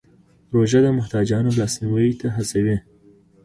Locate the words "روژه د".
0.53-0.87